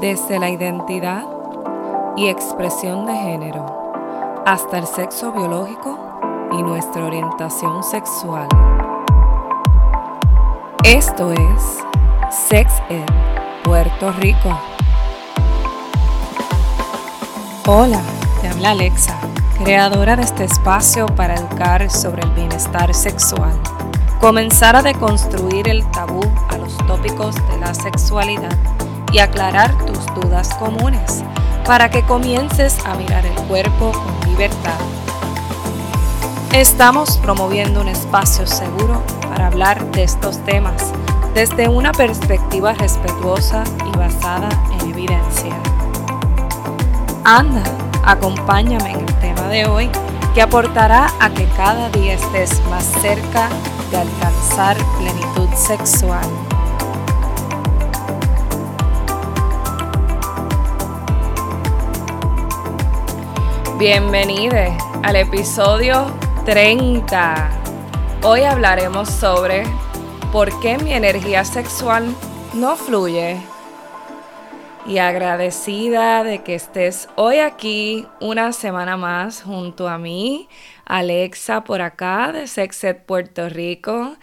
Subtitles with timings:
[0.00, 1.24] desde la identidad
[2.16, 3.64] y expresión de género
[4.46, 5.98] hasta el sexo biológico
[6.52, 8.48] y nuestra orientación sexual.
[10.84, 11.78] Esto es
[12.30, 13.06] Sex Ed
[13.62, 14.58] Puerto Rico.
[17.66, 18.00] Hola,
[18.40, 19.18] te habla Alexa,
[19.62, 23.58] creadora de este espacio para educar sobre el bienestar sexual.
[24.20, 28.56] Comenzar a deconstruir el tabú a los tópicos de la sexualidad
[29.14, 31.22] y aclarar tus dudas comunes
[31.64, 34.78] para que comiences a mirar el cuerpo con libertad.
[36.52, 40.92] Estamos promoviendo un espacio seguro para hablar de estos temas
[41.32, 44.48] desde una perspectiva respetuosa y basada
[44.80, 45.54] en evidencia.
[47.22, 47.62] Anda,
[48.04, 49.90] acompáñame en el tema de hoy
[50.34, 53.48] que aportará a que cada día estés más cerca
[53.92, 56.43] de alcanzar plenitud sexual.
[63.86, 64.56] Bienvenido
[65.02, 66.06] al episodio
[66.46, 67.50] 30.
[68.22, 69.64] Hoy hablaremos sobre
[70.32, 72.06] por qué mi energía sexual
[72.54, 73.36] no fluye.
[74.86, 80.48] Y agradecida de que estés hoy aquí una semana más junto a mí,
[80.86, 84.16] Alexa por acá de Sexet Puerto Rico.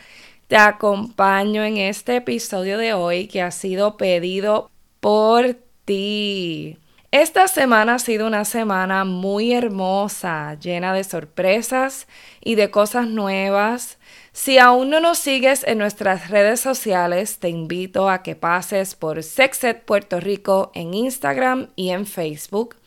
[0.48, 6.80] Te acompaño en este episodio de hoy que ha sido pedido por ti.
[7.12, 12.08] Esta semana ha sido una semana muy hermosa, llena de sorpresas
[12.40, 13.98] y de cosas nuevas.
[14.31, 19.23] Si aún no nos sigues en nuestras redes sociales, te invito a que pases por
[19.23, 22.78] Sexet Puerto Rico en Instagram y en Facebook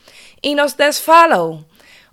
[0.40, 1.66] y nos des follow.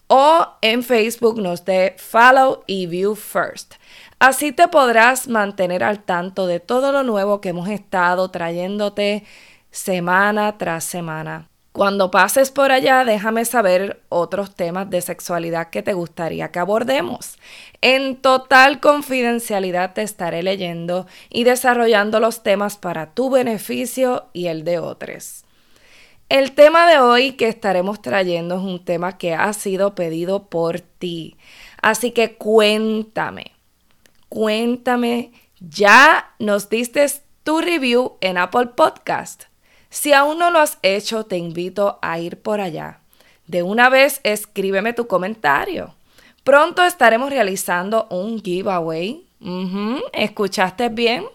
[0.08, 3.76] O en Facebook nos dé follow y view first.
[4.20, 9.24] Así te podrás mantener al tanto de todo lo nuevo que hemos estado trayéndote
[9.72, 11.51] semana tras semana.
[11.72, 17.38] Cuando pases por allá, déjame saber otros temas de sexualidad que te gustaría que abordemos.
[17.80, 24.66] En total confidencialidad te estaré leyendo y desarrollando los temas para tu beneficio y el
[24.66, 25.46] de otros.
[26.28, 30.82] El tema de hoy que estaremos trayendo es un tema que ha sido pedido por
[30.82, 31.38] ti.
[31.82, 33.54] Así que cuéntame,
[34.28, 37.06] cuéntame, ¿ya nos diste
[37.44, 39.51] tu review en Apple Podcast?
[39.92, 43.02] Si aún no lo has hecho, te invito a ir por allá.
[43.48, 45.94] De una vez, escríbeme tu comentario.
[46.46, 49.28] Pronto estaremos realizando un giveaway.
[50.14, 51.26] ¿Escuchaste bien?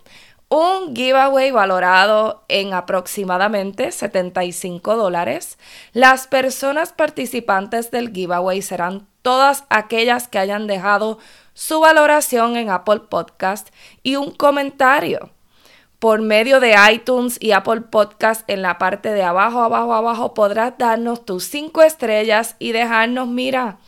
[0.49, 5.59] Un giveaway valorado en aproximadamente 75 dólares.
[5.93, 11.19] Las personas participantes del giveaway serán todas aquellas que hayan dejado
[11.53, 13.69] su valoración en Apple Podcast
[14.03, 15.31] y un comentario
[16.06, 20.78] por medio de iTunes y Apple Podcast en la parte de abajo, abajo, abajo podrás
[20.78, 23.78] darnos tus cinco estrellas y dejarnos, mira,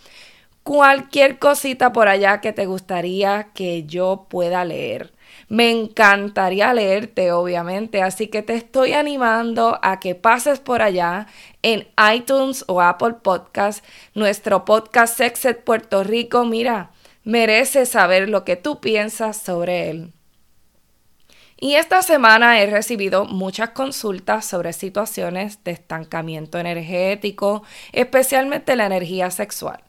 [0.64, 5.12] cualquier cosita por allá que te gustaría que yo pueda leer.
[5.48, 11.28] Me encantaría leerte, obviamente, así que te estoy animando a que pases por allá
[11.62, 13.84] en iTunes o Apple Podcast,
[14.14, 16.44] nuestro podcast Sexet Puerto Rico.
[16.44, 16.90] Mira,
[17.22, 20.14] merece saber lo que tú piensas sobre él.
[21.60, 29.32] Y esta semana he recibido muchas consultas sobre situaciones de estancamiento energético, especialmente la energía
[29.32, 29.82] sexual.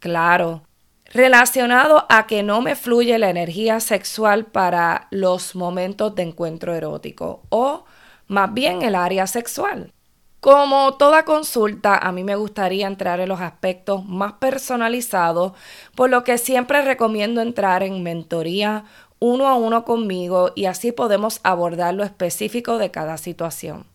[0.00, 0.64] Claro,
[1.06, 7.42] relacionado a que no me fluye la energía sexual para los momentos de encuentro erótico
[7.48, 7.86] o
[8.26, 9.94] más bien el área sexual.
[10.40, 15.52] Como toda consulta, a mí me gustaría entrar en los aspectos más personalizados,
[15.96, 18.84] por lo que siempre recomiendo entrar en mentoría
[19.20, 23.86] uno a uno conmigo y así podemos abordar lo específico de cada situación.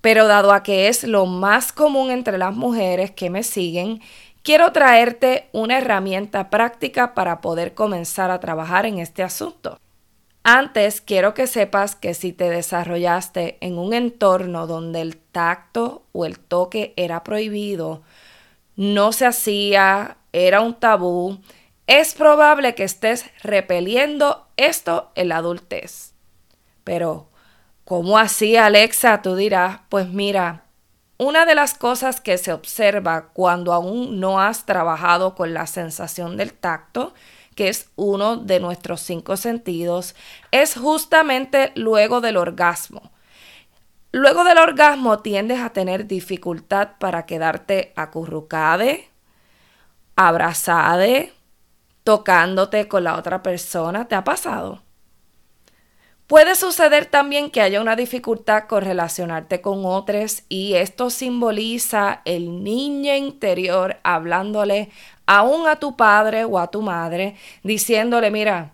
[0.00, 4.00] Pero dado a que es lo más común entre las mujeres que me siguen,
[4.42, 9.78] quiero traerte una herramienta práctica para poder comenzar a trabajar en este asunto.
[10.46, 16.26] Antes quiero que sepas que si te desarrollaste en un entorno donde el tacto o
[16.26, 18.02] el toque era prohibido,
[18.76, 21.38] no se hacía, era un tabú,
[21.86, 26.12] es probable que estés repeliendo esto en la adultez.
[26.82, 27.28] Pero,
[27.84, 29.22] ¿cómo así, Alexa?
[29.22, 30.64] Tú dirás, pues mira,
[31.18, 36.36] una de las cosas que se observa cuando aún no has trabajado con la sensación
[36.36, 37.14] del tacto,
[37.54, 40.16] que es uno de nuestros cinco sentidos,
[40.50, 43.12] es justamente luego del orgasmo.
[44.10, 49.08] Luego del orgasmo tiendes a tener dificultad para quedarte acurrucade,
[50.16, 51.32] abrazade,
[52.04, 54.06] tocándote con la otra persona.
[54.06, 54.82] ¿Te ha pasado?
[56.26, 62.64] Puede suceder también que haya una dificultad con relacionarte con otros y esto simboliza el
[62.64, 64.88] niño interior hablándole
[65.26, 68.72] aún a tu padre o a tu madre, diciéndole, mira,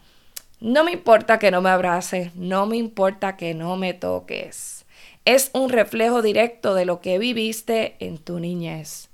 [0.60, 4.86] no me importa que no me abraces, no me importa que no me toques.
[5.24, 9.09] Es un reflejo directo de lo que viviste en tu niñez.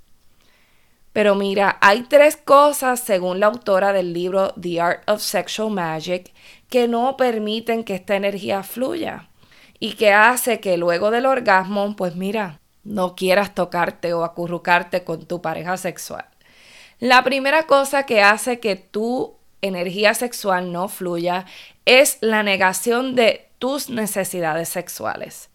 [1.17, 6.31] Pero mira, hay tres cosas, según la autora del libro The Art of Sexual Magic,
[6.69, 9.27] que no permiten que esta energía fluya
[9.79, 15.25] y que hace que luego del orgasmo, pues mira, no quieras tocarte o acurrucarte con
[15.25, 16.25] tu pareja sexual.
[16.99, 21.47] La primera cosa que hace que tu energía sexual no fluya
[21.85, 25.49] es la negación de tus necesidades sexuales.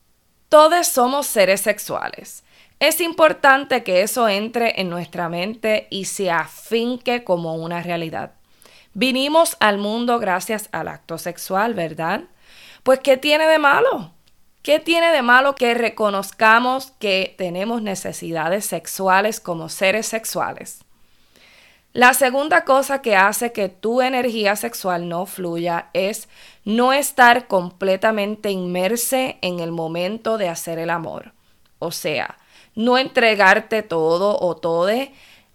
[0.48, 2.42] Todos somos seres sexuales.
[2.82, 8.32] Es importante que eso entre en nuestra mente y se afinque como una realidad.
[8.92, 12.24] Vinimos al mundo gracias al acto sexual, ¿verdad?
[12.82, 14.10] Pues ¿qué tiene de malo?
[14.64, 20.80] ¿Qué tiene de malo que reconozcamos que tenemos necesidades sexuales como seres sexuales?
[21.92, 26.28] La segunda cosa que hace que tu energía sexual no fluya es
[26.64, 31.32] no estar completamente inmerse en el momento de hacer el amor.
[31.78, 32.38] O sea,
[32.74, 34.90] no entregarte todo o todo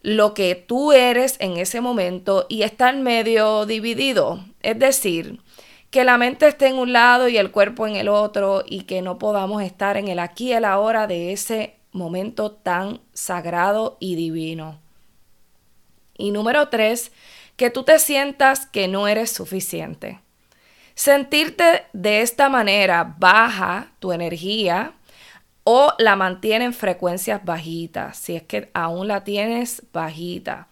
[0.01, 4.43] lo que tú eres en ese momento y estar medio dividido.
[4.61, 5.39] Es decir,
[5.89, 9.01] que la mente esté en un lado y el cuerpo en el otro y que
[9.01, 14.15] no podamos estar en el aquí y el ahora de ese momento tan sagrado y
[14.15, 14.79] divino.
[16.17, 17.11] Y número tres,
[17.55, 20.19] que tú te sientas que no eres suficiente.
[20.93, 24.93] Sentirte de esta manera baja tu energía
[25.69, 30.69] o la mantiene en frecuencias bajitas, si es que aún la tienes bajita.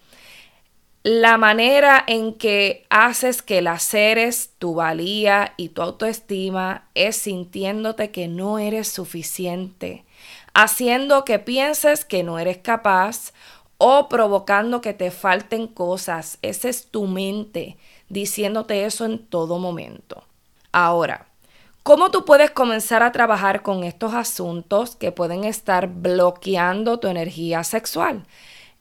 [1.03, 8.12] La manera en que haces que la seres tu valía y tu autoestima es sintiéndote
[8.12, 10.06] que no eres suficiente,
[10.53, 13.33] haciendo que pienses que no eres capaz
[13.77, 16.38] o provocando que te falten cosas.
[16.41, 17.75] Esa es tu mente
[18.07, 20.24] diciéndote eso en todo momento.
[20.71, 21.27] Ahora,
[21.86, 27.64] ¿cómo tú puedes comenzar a trabajar con estos asuntos que pueden estar bloqueando tu energía
[27.64, 28.26] sexual?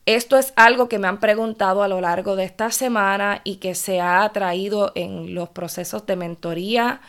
[0.06, 3.74] Esto es algo que me han preguntado a lo largo de esta semana y que
[3.74, 7.02] se ha traído en los procesos de mentoría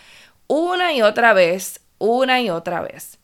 [0.48, 3.18] una y otra vez, una y otra vez.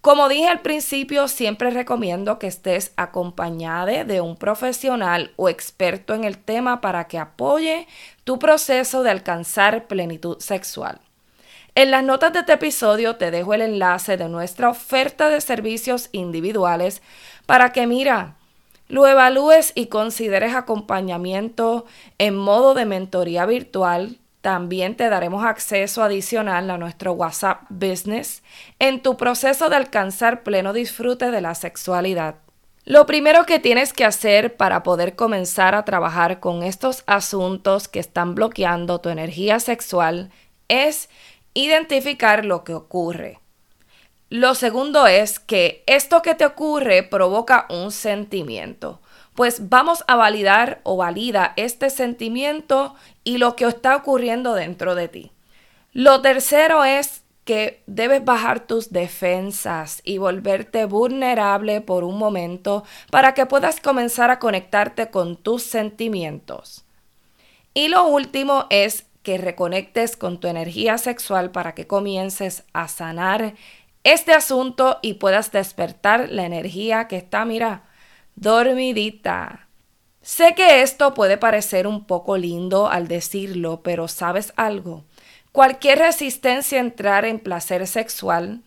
[0.00, 6.22] Como dije al principio, siempre recomiendo que estés acompañada de un profesional o experto en
[6.22, 7.88] el tema para que apoye
[8.22, 11.00] tu proceso de alcanzar plenitud sexual.
[11.74, 16.10] En las notas de este episodio te dejo el enlace de nuestra oferta de servicios
[16.12, 17.00] individuales
[17.46, 18.36] para que mira,
[18.88, 21.86] lo evalúes y consideres acompañamiento
[22.18, 28.42] en modo de mentoría virtual también te daremos acceso adicional a nuestro WhatsApp Business
[28.80, 32.34] en tu proceso de alcanzar pleno disfrute de la sexualidad.
[32.84, 38.00] Lo primero que tienes que hacer para poder comenzar a trabajar con estos asuntos que
[38.00, 40.32] están bloqueando tu energía sexual
[40.66, 41.08] es
[41.54, 43.40] identificar lo que ocurre.
[44.30, 49.00] Lo segundo es que esto que te ocurre provoca un sentimiento
[49.34, 52.94] pues vamos a validar o valida este sentimiento
[53.24, 55.32] y lo que está ocurriendo dentro de ti.
[55.92, 63.34] Lo tercero es que debes bajar tus defensas y volverte vulnerable por un momento para
[63.34, 66.84] que puedas comenzar a conectarte con tus sentimientos.
[67.74, 73.54] Y lo último es que reconectes con tu energía sexual para que comiences a sanar
[74.04, 77.84] este asunto y puedas despertar la energía que está, mira,
[78.34, 79.68] dormidita.
[80.22, 85.04] Sé que esto puede parecer un poco lindo al decirlo, pero ¿sabes algo?
[85.52, 88.62] Cualquier resistencia a entrar en placer sexual,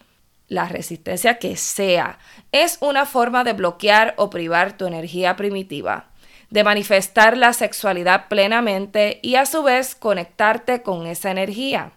[0.47, 2.19] la resistencia que sea,
[2.51, 6.09] es una forma de bloquear o privar tu energía primitiva,
[6.49, 11.93] de manifestar la sexualidad plenamente y a su vez conectarte con esa energía.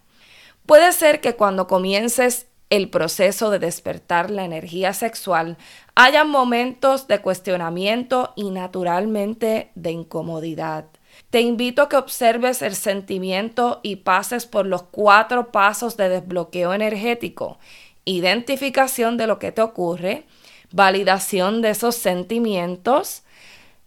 [0.66, 5.56] Puede ser que cuando comiences el proceso de despertar la energía sexual,
[5.94, 10.84] haya momentos de cuestionamiento y naturalmente de incomodidad.
[11.30, 16.74] Te invito a que observes el sentimiento y pases por los cuatro pasos de desbloqueo
[16.74, 17.58] energético.
[18.04, 20.24] Identificación de lo que te ocurre,
[20.70, 23.22] validación de esos sentimientos,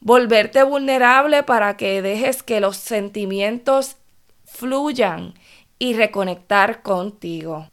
[0.01, 3.97] volverte vulnerable para que dejes que los sentimientos
[4.45, 5.35] fluyan
[5.79, 7.69] y reconectar contigo.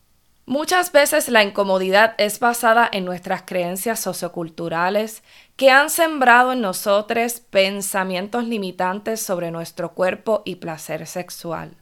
[0.47, 5.23] Muchas veces la incomodidad es basada en nuestras creencias socioculturales
[5.57, 11.77] que han sembrado en nosotros pensamientos limitantes sobre nuestro cuerpo y placer sexual.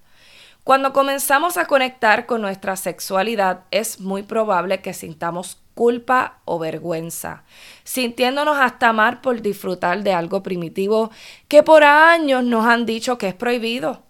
[0.64, 7.45] Cuando comenzamos a conectar con nuestra sexualidad es muy probable que sintamos culpa o vergüenza,
[7.85, 11.11] sintiéndonos hasta mal por disfrutar de algo primitivo
[11.49, 14.02] que por años nos han dicho que es prohibido.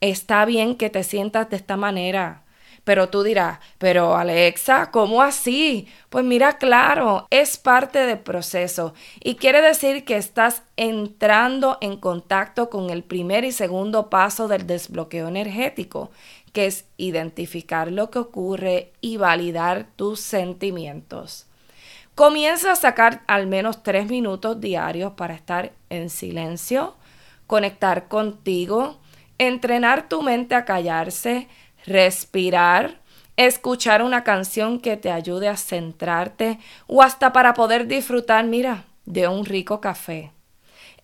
[0.00, 2.43] Está bien que te sientas de esta manera,
[2.84, 5.88] pero tú dirás, pero Alexa, ¿cómo así?
[6.10, 12.68] Pues mira, claro, es parte del proceso y quiere decir que estás entrando en contacto
[12.68, 16.10] con el primer y segundo paso del desbloqueo energético,
[16.52, 21.46] que es identificar lo que ocurre y validar tus sentimientos.
[22.14, 26.94] Comienza a sacar al menos tres minutos diarios para estar en silencio,
[27.48, 28.98] conectar contigo,
[29.38, 31.48] entrenar tu mente a callarse,
[31.86, 33.00] respirar,
[33.36, 39.28] escuchar una canción que te ayude a centrarte o hasta para poder disfrutar, mira, de
[39.28, 40.32] un rico café.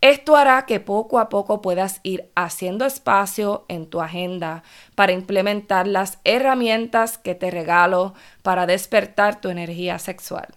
[0.00, 4.62] Esto hará que poco a poco puedas ir haciendo espacio en tu agenda
[4.94, 10.48] para implementar las herramientas que te regalo para despertar tu energía sexual.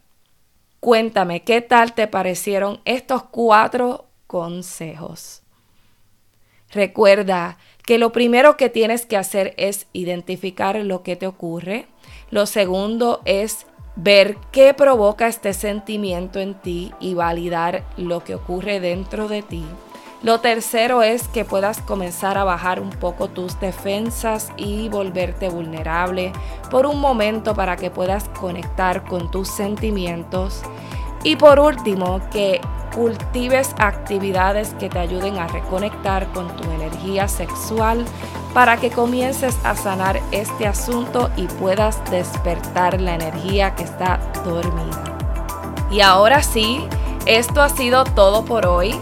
[0.80, 5.44] Cuéntame, ¿qué tal te parecieron estos cuatro consejos?
[6.72, 11.86] Recuerda que lo primero que tienes que hacer es identificar lo que te ocurre.
[12.30, 18.80] Lo segundo es ver qué provoca este sentimiento en ti y validar lo que ocurre
[18.80, 19.64] dentro de ti.
[20.24, 26.32] Lo tercero es que puedas comenzar a bajar un poco tus defensas y volverte vulnerable
[26.72, 30.62] por un momento para que puedas conectar con tus sentimientos.
[31.26, 32.62] Y por último, que
[32.94, 38.06] cultives actividades que te ayuden a reconectar con tu energía sexual
[38.54, 45.18] para que comiences a sanar este asunto y puedas despertar la energía que está dormida.
[45.92, 46.88] Y ahora sí,
[47.26, 48.96] esto ha sido todo por hoy.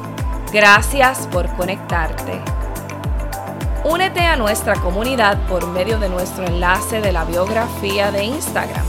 [0.53, 2.39] Gracias por conectarte.
[3.83, 8.86] Únete a nuestra comunidad por medio de nuestro enlace de la biografía de Instagram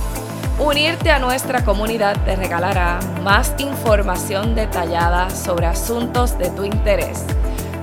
[0.65, 7.25] Unirte a nuestra comunidad te regalará más información detallada sobre asuntos de tu interés.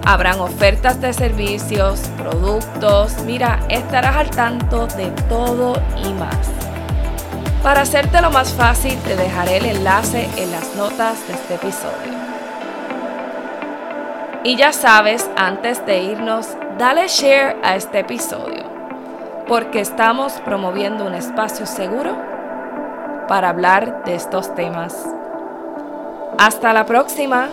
[0.05, 6.49] Habrán ofertas de servicios, productos, mira, estarás al tanto de todo y más.
[7.61, 12.13] Para hacértelo más fácil, te dejaré el enlace en las notas de este episodio.
[14.45, 18.63] Y ya sabes, antes de irnos, dale share a este episodio,
[19.49, 22.38] porque estamos promoviendo un espacio seguro
[23.29, 25.07] para hablar de estos temas.
[26.39, 27.49] Hasta la próxima.